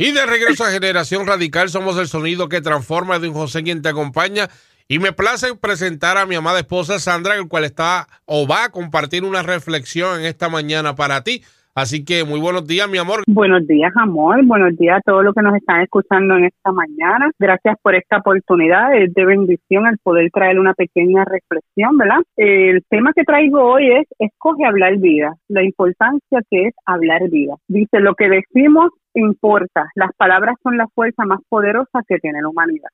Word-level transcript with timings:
Y 0.00 0.12
de 0.12 0.24
regreso 0.26 0.64
a 0.64 0.70
Generación 0.70 1.26
Radical, 1.26 1.70
somos 1.70 1.98
el 1.98 2.06
sonido 2.06 2.48
que 2.48 2.60
transforma 2.60 3.18
de 3.18 3.26
un 3.26 3.34
José 3.34 3.64
quien 3.64 3.82
te 3.82 3.88
acompaña. 3.88 4.48
Y 4.86 5.00
me 5.00 5.12
place 5.12 5.56
presentar 5.56 6.16
a 6.16 6.24
mi 6.24 6.36
amada 6.36 6.60
esposa 6.60 7.00
Sandra, 7.00 7.34
el 7.34 7.48
cual 7.48 7.64
está 7.64 8.06
o 8.24 8.46
va 8.46 8.62
a 8.62 8.68
compartir 8.70 9.24
una 9.24 9.42
reflexión 9.42 10.20
en 10.20 10.26
esta 10.26 10.48
mañana 10.48 10.94
para 10.94 11.24
ti. 11.24 11.42
Así 11.78 12.04
que 12.04 12.24
muy 12.24 12.40
buenos 12.40 12.66
días, 12.66 12.90
mi 12.90 12.98
amor. 12.98 13.22
Buenos 13.28 13.64
días, 13.64 13.92
amor. 13.94 14.44
Buenos 14.44 14.76
días 14.76 14.98
a 14.98 15.00
todos 15.00 15.22
los 15.22 15.32
que 15.32 15.42
nos 15.42 15.54
están 15.54 15.80
escuchando 15.80 16.34
en 16.34 16.46
esta 16.46 16.72
mañana. 16.72 17.30
Gracias 17.38 17.76
por 17.80 17.94
esta 17.94 18.16
oportunidad. 18.16 18.96
Es 18.96 19.14
de 19.14 19.24
bendición 19.24 19.86
el 19.86 19.96
poder 19.98 20.28
traer 20.32 20.58
una 20.58 20.74
pequeña 20.74 21.24
reflexión, 21.24 21.96
¿verdad? 21.96 22.18
El 22.36 22.82
tema 22.90 23.12
que 23.14 23.22
traigo 23.22 23.62
hoy 23.62 23.92
es 23.92 24.08
escoge 24.18 24.64
hablar 24.64 24.96
vida, 24.96 25.36
la 25.46 25.62
importancia 25.62 26.40
que 26.50 26.64
es 26.64 26.74
hablar 26.84 27.30
vida. 27.30 27.54
Dice, 27.68 28.00
lo 28.00 28.16
que 28.16 28.28
decimos 28.28 28.90
importa. 29.14 29.86
Las 29.94 30.10
palabras 30.16 30.56
son 30.64 30.78
la 30.78 30.88
fuerza 30.88 31.26
más 31.26 31.38
poderosa 31.48 32.02
que 32.08 32.18
tiene 32.18 32.42
la 32.42 32.48
humanidad. 32.48 32.88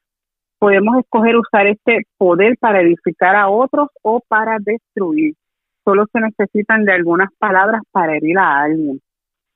Podemos 0.58 0.98
escoger 0.98 1.36
usar 1.38 1.68
este 1.68 2.02
poder 2.18 2.58
para 2.60 2.82
edificar 2.82 3.34
a 3.34 3.48
otros 3.48 3.88
o 4.02 4.20
para 4.28 4.58
destruir 4.60 5.32
solo 5.84 6.06
se 6.12 6.20
necesitan 6.20 6.84
de 6.84 6.92
algunas 6.92 7.28
palabras 7.38 7.82
para 7.92 8.16
herir 8.16 8.38
a 8.38 8.62
alguien. 8.62 9.00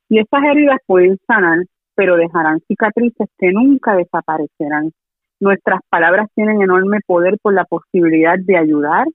Y 0.08 0.20
esas 0.20 0.42
heridas 0.42 0.78
pueden 0.86 1.18
sanar, 1.26 1.58
pero 1.94 2.16
dejarán 2.16 2.60
cicatrices 2.68 3.28
que 3.38 3.52
nunca 3.52 3.94
desaparecerán. 3.94 4.92
Nuestras 5.40 5.80
palabras 5.88 6.28
tienen 6.34 6.62
enorme 6.62 6.98
poder 7.06 7.38
por 7.40 7.54
la 7.54 7.64
posibilidad 7.64 8.38
de 8.38 8.56
ayudar 8.56 9.06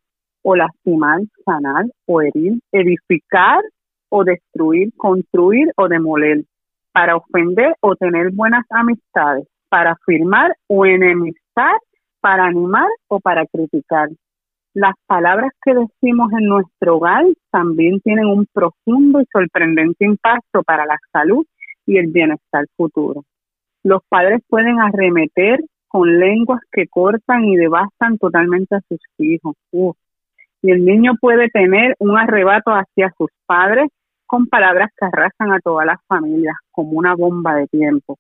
o 0.42 0.56
lastimar, 0.56 1.22
sanar 1.46 1.86
o 2.06 2.22
herir, 2.22 2.60
edificar 2.72 3.62
o 4.10 4.24
destruir, 4.24 4.94
construir 4.96 5.72
o 5.76 5.88
demoler, 5.88 6.44
para 6.92 7.16
ofender 7.16 7.74
o 7.82 7.96
tener 7.96 8.32
buenas 8.32 8.64
amistades, 8.70 9.48
para 9.70 9.94
afirmar 9.94 10.56
o 10.68 10.86
enemistar, 10.86 11.76
para 12.22 12.46
animar 12.46 12.88
o 13.08 13.20
para 13.20 13.46
criticar. 13.48 14.10
Las 14.76 14.96
palabras 15.06 15.52
que 15.64 15.76
decimos 15.76 16.32
en 16.34 16.48
nuestro 16.48 16.98
hogar 16.98 17.26
también 17.52 18.00
tienen 18.00 18.26
un 18.26 18.48
profundo 18.52 19.22
y 19.22 19.26
sorprendente 19.32 20.04
impacto 20.04 20.64
para 20.64 20.88
la 20.88 20.98
salud 21.12 21.46
y 21.86 21.98
el 21.98 22.08
bienestar 22.08 22.66
futuro. 22.76 23.24
Los 23.84 24.02
padres 24.10 24.42
pueden 24.48 24.80
arremeter 24.80 25.60
con 25.88 26.18
lenguas 26.18 26.62
que 26.72 26.88
cortan 26.88 27.46
y 27.46 27.56
devastan 27.56 28.18
totalmente 28.18 28.76
a 28.76 28.82
sus 28.90 29.00
hijos. 29.20 29.56
Y 30.64 30.72
el 30.72 30.84
niño 30.84 31.14
puede 31.22 31.50
tener 31.50 31.96
un 32.00 32.18
arrebato 32.18 32.72
hacia 32.72 33.14
sus 33.16 33.30
padres 33.46 33.90
con 34.26 34.48
palabras 34.48 34.90
que 34.98 35.06
arrasan 35.06 35.52
a 35.52 35.60
todas 35.60 35.86
las 35.86 36.00
familias 36.08 36.56
como 36.72 36.94
una 36.94 37.14
bomba 37.14 37.58
de 37.58 37.68
tiempo. 37.68 38.18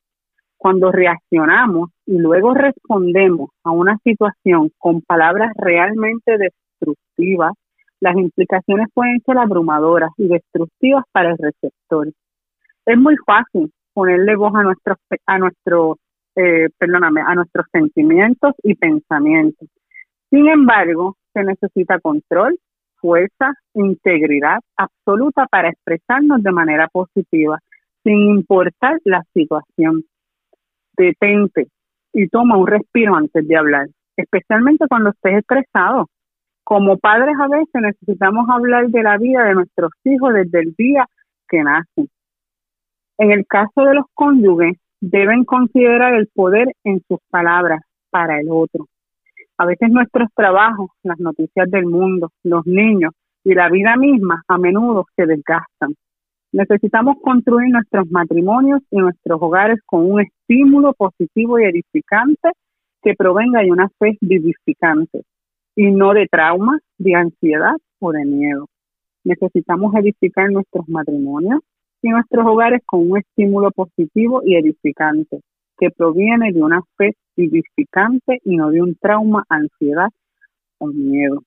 Cuando 0.63 0.93
reaccionamos 0.93 1.89
y 2.05 2.17
luego 2.17 2.53
respondemos 2.53 3.49
a 3.65 3.71
una 3.71 3.97
situación 4.01 4.71
con 4.77 5.01
palabras 5.01 5.51
realmente 5.57 6.37
destructivas, 6.37 7.51
las 7.99 8.15
implicaciones 8.15 8.87
pueden 8.93 9.19
ser 9.25 9.39
abrumadoras 9.39 10.11
y 10.15 10.29
destructivas 10.29 11.03
para 11.11 11.31
el 11.31 11.37
receptor. 11.37 12.07
Es 12.85 12.97
muy 12.97 13.17
fácil 13.25 13.73
ponerle 13.93 14.37
voz 14.37 14.55
a 14.55 14.63
nuestros 14.63 14.97
a 15.25 15.37
nuestro 15.37 15.97
eh, 16.37 16.69
perdóname, 16.77 17.19
a 17.19 17.35
nuestros 17.35 17.65
sentimientos 17.69 18.53
y 18.63 18.75
pensamientos. 18.75 19.67
Sin 20.29 20.47
embargo, 20.47 21.17
se 21.33 21.43
necesita 21.43 21.99
control, 21.99 22.57
fuerza, 23.01 23.51
integridad 23.73 24.59
absoluta 24.77 25.45
para 25.47 25.71
expresarnos 25.71 26.41
de 26.41 26.51
manera 26.53 26.87
positiva, 26.87 27.59
sin 28.05 28.17
importar 28.29 29.01
la 29.03 29.23
situación 29.33 30.05
detente 30.97 31.67
y 32.13 32.27
toma 32.27 32.57
un 32.57 32.67
respiro 32.67 33.15
antes 33.15 33.47
de 33.47 33.55
hablar, 33.55 33.87
especialmente 34.15 34.85
cuando 34.87 35.09
estés 35.09 35.39
estresado. 35.39 36.07
Como 36.63 36.97
padres 36.97 37.35
a 37.39 37.47
veces 37.47 37.73
necesitamos 37.73 38.47
hablar 38.49 38.87
de 38.87 39.03
la 39.03 39.17
vida 39.17 39.43
de 39.45 39.55
nuestros 39.55 39.91
hijos 40.05 40.33
desde 40.33 40.59
el 40.61 40.73
día 40.77 41.05
que 41.49 41.63
nacen. 41.63 42.07
En 43.17 43.31
el 43.31 43.45
caso 43.45 43.81
de 43.81 43.95
los 43.95 44.05
cónyuges, 44.13 44.77
deben 45.01 45.43
considerar 45.43 46.13
el 46.13 46.27
poder 46.33 46.73
en 46.83 47.01
sus 47.07 47.19
palabras 47.29 47.81
para 48.09 48.39
el 48.39 48.47
otro. 48.49 48.87
A 49.57 49.65
veces 49.65 49.89
nuestros 49.91 50.29
trabajos, 50.33 50.89
las 51.03 51.19
noticias 51.19 51.69
del 51.69 51.85
mundo, 51.85 52.31
los 52.43 52.65
niños 52.65 53.11
y 53.43 53.53
la 53.53 53.69
vida 53.69 53.95
misma 53.97 54.41
a 54.47 54.57
menudo 54.57 55.05
se 55.15 55.25
desgastan. 55.25 55.93
Necesitamos 56.53 57.17
construir 57.23 57.71
nuestros 57.71 58.09
matrimonios 58.11 58.79
y 58.91 58.97
nuestros 58.97 59.41
hogares 59.41 59.79
con 59.87 60.09
un 60.09 60.21
estímulo 60.21 60.93
positivo 60.93 61.59
y 61.59 61.63
edificante 61.63 62.49
que 63.01 63.15
provenga 63.15 63.61
de 63.61 63.71
una 63.71 63.89
fe 63.97 64.19
vivificante 64.21 65.23
y 65.75 65.89
no 65.89 66.13
de 66.13 66.27
trauma, 66.27 66.77
de 66.99 67.15
ansiedad 67.15 67.75
o 67.99 68.11
de 68.11 68.23
miedo. 68.25 68.67
Necesitamos 69.23 69.95
edificar 69.95 70.51
nuestros 70.51 70.87
matrimonios 70.87 71.61
y 72.03 72.09
nuestros 72.09 72.45
hogares 72.45 72.83
con 72.85 73.09
un 73.09 73.17
estímulo 73.17 73.71
positivo 73.71 74.43
y 74.45 74.55
edificante 74.55 75.39
que 75.79 75.89
proviene 75.89 76.51
de 76.51 76.61
una 76.61 76.81
fe 76.97 77.15
vivificante 77.35 78.41
y 78.45 78.57
no 78.57 78.69
de 78.69 78.79
un 78.79 78.95
trauma, 79.01 79.43
ansiedad 79.49 80.09
o 80.77 80.85
miedo. 80.85 81.41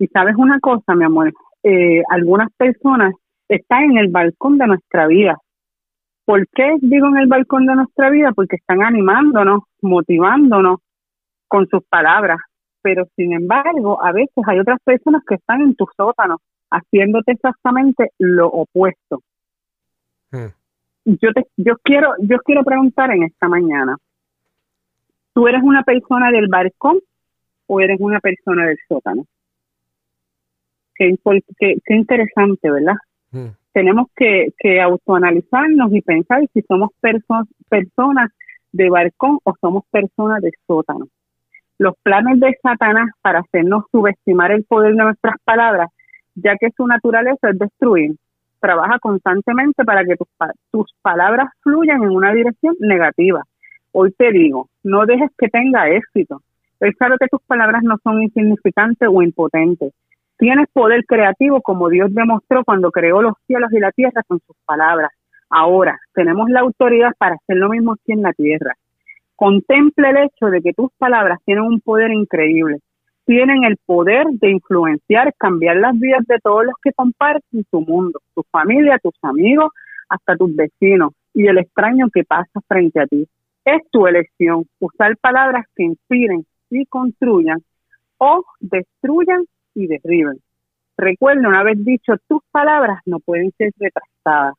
Y 0.00 0.08
sabes 0.08 0.34
una 0.36 0.58
cosa, 0.58 0.96
mi 0.96 1.04
amor, 1.04 1.32
eh, 1.62 2.02
algunas 2.10 2.50
personas 2.54 3.14
está 3.56 3.82
en 3.82 3.98
el 3.98 4.08
balcón 4.08 4.58
de 4.58 4.66
nuestra 4.66 5.06
vida. 5.06 5.38
¿Por 6.24 6.46
qué 6.48 6.76
digo 6.80 7.08
en 7.08 7.18
el 7.18 7.26
balcón 7.26 7.66
de 7.66 7.74
nuestra 7.74 8.10
vida? 8.10 8.32
Porque 8.34 8.56
están 8.56 8.82
animándonos, 8.82 9.62
motivándonos 9.80 10.80
con 11.48 11.66
sus 11.68 11.84
palabras. 11.84 12.38
Pero 12.80 13.06
sin 13.16 13.32
embargo, 13.32 14.02
a 14.02 14.12
veces 14.12 14.44
hay 14.46 14.58
otras 14.58 14.78
personas 14.84 15.22
que 15.26 15.36
están 15.36 15.60
en 15.60 15.74
tu 15.74 15.86
sótano 15.96 16.38
haciéndote 16.70 17.32
exactamente 17.32 18.10
lo 18.18 18.48
opuesto. 18.48 19.22
Hmm. 20.30 20.46
Yo 21.04 21.32
te, 21.32 21.46
yo 21.56 21.74
quiero, 21.82 22.14
yo 22.20 22.38
quiero 22.38 22.64
preguntar 22.64 23.10
en 23.10 23.24
esta 23.24 23.48
mañana, 23.48 23.96
¿tú 25.34 25.48
eres 25.48 25.62
una 25.62 25.82
persona 25.82 26.30
del 26.30 26.48
balcón 26.48 27.00
o 27.66 27.80
eres 27.80 27.98
una 28.00 28.20
persona 28.20 28.66
del 28.66 28.78
sótano? 28.88 29.26
Qué, 30.94 31.14
qué, 31.58 31.74
qué 31.84 31.94
interesante, 31.94 32.70
¿verdad? 32.70 32.94
Tenemos 33.72 34.08
que, 34.16 34.48
que 34.58 34.80
autoanalizarnos 34.80 35.92
y 35.92 36.02
pensar 36.02 36.42
si 36.52 36.62
somos 36.62 36.90
personas 37.00 38.28
de 38.72 38.90
balcón 38.90 39.38
o 39.44 39.54
somos 39.60 39.84
personas 39.90 40.42
de 40.42 40.50
sótano. 40.66 41.06
Los 41.78 41.94
planes 42.02 42.38
de 42.40 42.56
Satanás 42.62 43.08
para 43.22 43.40
hacernos 43.40 43.84
subestimar 43.90 44.52
el 44.52 44.64
poder 44.64 44.94
de 44.94 45.04
nuestras 45.04 45.36
palabras, 45.44 45.88
ya 46.34 46.56
que 46.56 46.70
su 46.76 46.86
naturaleza 46.86 47.50
es 47.50 47.58
destruir, 47.58 48.12
trabaja 48.60 48.98
constantemente 49.00 49.84
para 49.84 50.04
que 50.04 50.16
tus, 50.16 50.28
tus 50.70 50.94
palabras 51.02 51.48
fluyan 51.62 52.02
en 52.02 52.10
una 52.10 52.32
dirección 52.32 52.76
negativa. 52.78 53.42
Hoy 53.90 54.12
te 54.16 54.30
digo, 54.32 54.68
no 54.82 55.04
dejes 55.04 55.30
que 55.36 55.48
tenga 55.48 55.90
éxito. 55.90 56.40
Es 56.80 56.96
claro 56.96 57.16
que 57.18 57.28
tus 57.28 57.42
palabras 57.42 57.82
no 57.82 57.96
son 58.02 58.22
insignificantes 58.22 59.08
o 59.10 59.22
impotentes. 59.22 59.92
Tienes 60.42 60.66
poder 60.72 61.04
creativo 61.06 61.62
como 61.62 61.88
Dios 61.88 62.12
demostró 62.12 62.64
cuando 62.64 62.90
creó 62.90 63.22
los 63.22 63.34
cielos 63.46 63.72
y 63.72 63.78
la 63.78 63.92
tierra 63.92 64.24
con 64.26 64.40
sus 64.44 64.56
palabras. 64.64 65.12
Ahora 65.48 66.00
tenemos 66.14 66.50
la 66.50 66.62
autoridad 66.62 67.12
para 67.16 67.36
hacer 67.36 67.58
lo 67.58 67.68
mismo 67.68 67.92
aquí 67.92 68.10
en 68.10 68.22
la 68.22 68.32
tierra. 68.32 68.74
Contemple 69.36 70.10
el 70.10 70.16
hecho 70.16 70.46
de 70.46 70.60
que 70.60 70.72
tus 70.72 70.90
palabras 70.98 71.38
tienen 71.44 71.62
un 71.62 71.80
poder 71.80 72.10
increíble. 72.10 72.80
Tienen 73.24 73.62
el 73.62 73.76
poder 73.86 74.26
de 74.32 74.50
influenciar, 74.50 75.32
cambiar 75.38 75.76
las 75.76 75.96
vidas 75.96 76.26
de 76.26 76.40
todos 76.42 76.64
los 76.64 76.74
que 76.82 76.92
comparten 76.92 77.64
tu 77.70 77.82
mundo, 77.82 78.18
tu 78.34 78.42
familia, 78.50 78.98
tus 79.00 79.14
amigos, 79.22 79.70
hasta 80.08 80.36
tus 80.36 80.56
vecinos 80.56 81.12
y 81.32 81.46
el 81.46 81.58
extraño 81.58 82.08
que 82.12 82.24
pasa 82.24 82.60
frente 82.66 82.98
a 82.98 83.06
ti. 83.06 83.28
Es 83.64 83.80
tu 83.92 84.08
elección 84.08 84.64
usar 84.80 85.16
palabras 85.18 85.66
que 85.76 85.84
inspiren 85.84 86.44
y 86.68 86.84
construyan 86.86 87.62
o 88.18 88.42
destruyan 88.58 89.44
y 89.74 89.86
derriben. 89.86 90.38
Recuerda 90.96 91.48
una 91.48 91.62
vez 91.62 91.84
dicho, 91.84 92.14
tus 92.28 92.42
palabras 92.50 93.00
no 93.06 93.18
pueden 93.20 93.50
ser 93.58 93.72
retrasadas. 93.78 94.54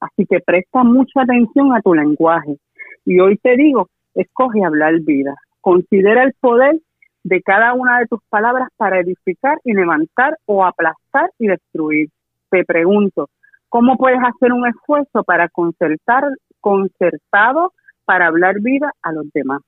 Así 0.00 0.26
que 0.26 0.40
presta 0.40 0.84
mucha 0.84 1.22
atención 1.22 1.74
a 1.74 1.80
tu 1.80 1.94
lenguaje. 1.94 2.56
Y 3.04 3.20
hoy 3.20 3.36
te 3.38 3.56
digo, 3.56 3.88
escoge 4.14 4.64
hablar 4.64 5.00
vida. 5.00 5.34
Considera 5.60 6.22
el 6.22 6.32
poder 6.40 6.80
de 7.24 7.42
cada 7.42 7.74
una 7.74 7.98
de 7.98 8.06
tus 8.06 8.20
palabras 8.28 8.68
para 8.76 9.00
edificar 9.00 9.58
y 9.64 9.74
levantar 9.74 10.38
o 10.46 10.64
aplastar 10.64 11.30
y 11.38 11.48
destruir. 11.48 12.08
Te 12.50 12.64
pregunto, 12.64 13.28
¿cómo 13.68 13.96
puedes 13.96 14.20
hacer 14.20 14.52
un 14.52 14.66
esfuerzo 14.66 15.24
para 15.24 15.48
concertar, 15.48 16.24
concertado 16.60 17.72
para 18.04 18.28
hablar 18.28 18.60
vida 18.60 18.92
a 19.02 19.12
los 19.12 19.30
demás? 19.32 19.60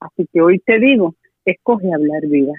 Así 0.00 0.28
que 0.32 0.42
hoy 0.42 0.58
te 0.58 0.78
digo, 0.78 1.14
escoge 1.46 1.92
hablar 1.92 2.22
vida. 2.28 2.52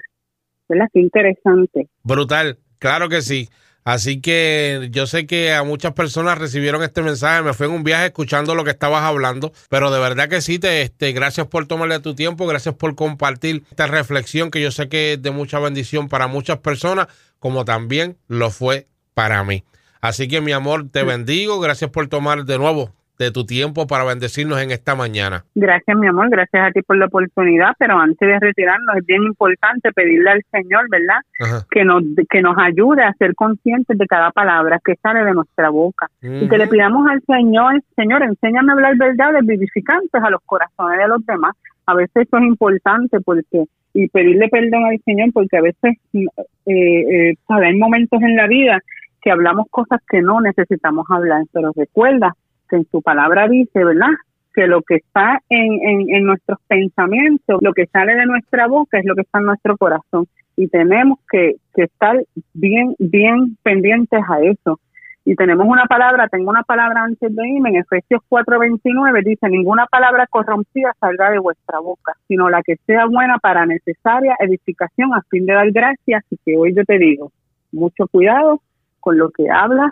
¿Verdad? 0.68 0.86
Qué 0.92 1.00
interesante. 1.00 1.88
Brutal, 2.02 2.58
claro 2.78 3.08
que 3.08 3.22
sí. 3.22 3.48
Así 3.86 4.20
que 4.20 4.88
yo 4.90 5.06
sé 5.06 5.28
que 5.28 5.52
a 5.52 5.62
muchas 5.62 5.92
personas 5.92 6.38
recibieron 6.38 6.82
este 6.82 7.02
mensaje, 7.02 7.42
me 7.42 7.54
fui 7.54 7.68
en 7.68 7.72
un 7.72 7.84
viaje 7.84 8.06
escuchando 8.06 8.56
lo 8.56 8.64
que 8.64 8.70
estabas 8.70 9.04
hablando, 9.04 9.52
pero 9.70 9.92
de 9.92 10.00
verdad 10.00 10.28
que 10.28 10.40
sí, 10.40 10.58
te, 10.58 10.82
este, 10.82 11.12
gracias 11.12 11.46
por 11.46 11.68
tomarle 11.68 12.00
tu 12.00 12.16
tiempo, 12.16 12.48
gracias 12.48 12.74
por 12.74 12.96
compartir 12.96 13.62
esta 13.70 13.86
reflexión 13.86 14.50
que 14.50 14.60
yo 14.60 14.72
sé 14.72 14.88
que 14.88 15.12
es 15.12 15.22
de 15.22 15.30
mucha 15.30 15.60
bendición 15.60 16.08
para 16.08 16.26
muchas 16.26 16.58
personas, 16.58 17.06
como 17.38 17.64
también 17.64 18.16
lo 18.26 18.50
fue 18.50 18.88
para 19.14 19.44
mí. 19.44 19.62
Así 20.00 20.26
que 20.26 20.40
mi 20.40 20.50
amor, 20.50 20.90
te 20.90 21.04
bendigo, 21.04 21.60
gracias 21.60 21.90
por 21.92 22.08
tomar 22.08 22.44
de 22.44 22.58
nuevo 22.58 22.95
de 23.18 23.30
tu 23.30 23.44
tiempo 23.44 23.86
para 23.86 24.04
bendecirnos 24.04 24.60
en 24.60 24.70
esta 24.70 24.94
mañana. 24.94 25.44
Gracias, 25.54 25.96
mi 25.96 26.06
amor, 26.06 26.28
gracias 26.30 26.68
a 26.68 26.70
ti 26.70 26.82
por 26.82 26.96
la 26.96 27.06
oportunidad, 27.06 27.72
pero 27.78 27.98
antes 27.98 28.28
de 28.28 28.38
retirarnos 28.38 28.96
es 28.96 29.06
bien 29.06 29.22
importante 29.22 29.92
pedirle 29.92 30.30
al 30.30 30.42
Señor, 30.50 30.86
¿verdad? 30.90 31.64
Que 31.70 31.84
nos 31.84 32.02
que 32.30 32.42
nos 32.42 32.56
ayude 32.58 33.02
a 33.02 33.12
ser 33.14 33.34
conscientes 33.34 33.96
de 33.96 34.06
cada 34.06 34.30
palabra 34.30 34.80
que 34.84 34.94
sale 34.96 35.24
de 35.24 35.32
nuestra 35.32 35.70
boca 35.70 36.08
y 36.22 36.48
que 36.48 36.58
le 36.58 36.66
pidamos 36.66 37.08
al 37.10 37.22
Señor, 37.22 37.80
Señor, 37.94 38.22
enséñame 38.22 38.72
a 38.72 38.74
hablar 38.74 38.96
verdades 38.96 39.46
vivificantes 39.46 40.22
a 40.22 40.30
los 40.30 40.40
corazones 40.44 40.98
de 40.98 41.08
los 41.08 41.24
demás. 41.26 41.54
A 41.86 41.94
veces 41.94 42.26
eso 42.26 42.36
es 42.38 42.42
importante 42.42 43.20
porque 43.20 43.64
y 43.96 44.08
pedirle 44.08 44.48
perdón 44.48 44.84
al 44.84 45.00
Señor 45.04 45.30
porque 45.32 45.56
a 45.56 45.62
veces 45.62 45.96
eh, 46.12 46.26
eh, 46.66 47.34
hay 47.48 47.78
momentos 47.78 48.20
en 48.20 48.36
la 48.36 48.46
vida 48.46 48.80
que 49.22 49.30
hablamos 49.30 49.66
cosas 49.70 50.00
que 50.08 50.20
no 50.20 50.40
necesitamos 50.40 51.06
hablar, 51.10 51.42
pero 51.52 51.72
recuerda 51.74 52.34
que 52.68 52.76
en 52.76 52.86
su 52.90 53.02
palabra 53.02 53.48
dice, 53.48 53.84
¿verdad? 53.84 54.12
Que 54.54 54.66
lo 54.66 54.82
que 54.82 54.96
está 54.96 55.40
en, 55.48 56.10
en, 56.10 56.24
nuestros 56.24 56.58
pensamientos, 56.66 57.58
lo 57.60 57.72
que 57.72 57.86
sale 57.86 58.14
de 58.14 58.26
nuestra 58.26 58.66
boca 58.66 58.98
es 58.98 59.04
lo 59.04 59.14
que 59.14 59.22
está 59.22 59.38
en 59.38 59.46
nuestro 59.46 59.76
corazón. 59.76 60.26
Y 60.56 60.68
tenemos 60.68 61.18
que, 61.30 61.56
que 61.74 61.84
estar 61.84 62.16
bien, 62.54 62.94
bien 62.98 63.56
pendientes 63.62 64.20
a 64.28 64.40
eso. 64.40 64.80
Y 65.28 65.34
tenemos 65.34 65.66
una 65.66 65.86
palabra, 65.86 66.28
tengo 66.28 66.50
una 66.50 66.62
palabra 66.62 67.02
antes 67.02 67.34
de 67.34 67.48
irme, 67.48 67.70
en 67.70 67.76
Efesios 67.78 68.22
4:29 68.28 69.24
dice, 69.24 69.48
ninguna 69.48 69.86
palabra 69.86 70.28
corrompida 70.28 70.94
salga 71.00 71.32
de 71.32 71.40
vuestra 71.40 71.80
boca, 71.80 72.12
sino 72.28 72.48
la 72.48 72.62
que 72.62 72.76
sea 72.86 73.06
buena 73.06 73.38
para 73.38 73.66
necesaria 73.66 74.36
edificación 74.38 75.12
a 75.14 75.22
fin 75.28 75.44
de 75.44 75.54
dar 75.54 75.70
gracias. 75.72 76.22
Y 76.30 76.36
que 76.44 76.56
hoy 76.56 76.74
yo 76.76 76.84
te 76.84 76.98
digo, 76.98 77.32
mucho 77.72 78.06
cuidado 78.06 78.60
con 79.00 79.18
lo 79.18 79.30
que 79.30 79.50
hablas, 79.50 79.90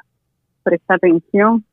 presta 0.63 0.95
atención, 0.95 1.65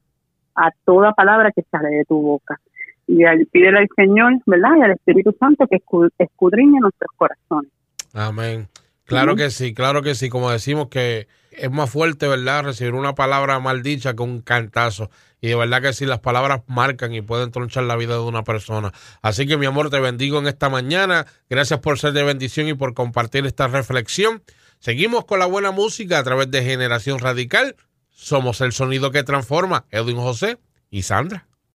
a 0.55 0.71
toda 0.85 1.13
palabra 1.13 1.51
que 1.55 1.63
sale 1.71 1.89
de 1.89 2.05
tu 2.05 2.21
boca. 2.21 2.59
Y 3.07 3.23
al, 3.25 3.45
pídele 3.47 3.79
al 3.79 3.89
Señor, 3.95 4.33
¿verdad? 4.45 4.71
Y 4.79 4.81
al 4.83 4.91
Espíritu 4.91 5.35
Santo 5.39 5.67
que 5.67 5.81
escudriñe 6.17 6.79
nuestros 6.79 7.11
corazones. 7.17 7.71
Amén. 8.13 8.67
Claro 9.05 9.35
que 9.35 9.49
sí, 9.49 9.73
claro 9.73 10.01
que 10.01 10.15
sí. 10.15 10.29
Como 10.29 10.51
decimos 10.51 10.87
que 10.87 11.27
es 11.51 11.69
más 11.69 11.89
fuerte, 11.89 12.27
¿verdad? 12.27 12.63
Recibir 12.63 12.93
una 12.93 13.13
palabra 13.13 13.59
maldicha 13.59 14.15
que 14.15 14.23
un 14.23 14.41
cantazo. 14.41 15.09
Y 15.41 15.49
de 15.49 15.55
verdad 15.55 15.81
que 15.81 15.93
sí, 15.93 16.05
las 16.05 16.19
palabras 16.19 16.61
marcan 16.67 17.13
y 17.13 17.21
pueden 17.21 17.51
tronchar 17.51 17.83
la 17.83 17.97
vida 17.97 18.13
de 18.13 18.21
una 18.21 18.43
persona. 18.43 18.91
Así 19.21 19.47
que 19.47 19.57
mi 19.57 19.65
amor, 19.65 19.89
te 19.89 19.99
bendigo 19.99 20.39
en 20.39 20.47
esta 20.47 20.69
mañana. 20.69 21.25
Gracias 21.49 21.79
por 21.79 21.99
ser 21.99 22.13
de 22.13 22.23
bendición 22.23 22.67
y 22.67 22.73
por 22.73 22.93
compartir 22.93 23.45
esta 23.45 23.67
reflexión. 23.67 24.43
Seguimos 24.79 25.25
con 25.25 25.39
la 25.39 25.45
buena 25.45 25.71
música 25.71 26.19
a 26.19 26.23
través 26.23 26.49
de 26.49 26.63
Generación 26.63 27.19
Radical. 27.19 27.75
Somos 28.21 28.61
el 28.61 28.71
sonido 28.71 29.09
que 29.09 29.23
transforma. 29.23 29.85
Edwin 29.89 30.17
José 30.17 30.59
y 30.91 31.01
Sandra. 31.01 31.47